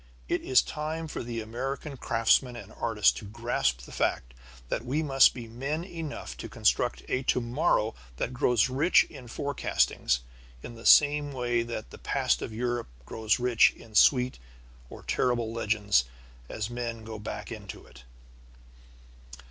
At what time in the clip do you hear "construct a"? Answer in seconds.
6.49-7.21